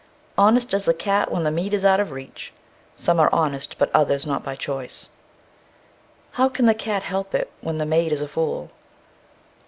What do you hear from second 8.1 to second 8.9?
is a fool?